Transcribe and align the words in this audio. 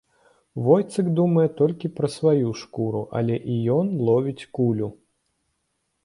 Войцік 0.67 1.07
думае 1.17 1.43
толькі 1.59 1.91
пра 1.99 2.07
сваю 2.13 2.49
шкуру, 2.61 3.01
але 3.19 3.35
і 3.55 3.57
ён 3.75 3.91
ловіць 4.07 4.47
кулю. 4.59 4.89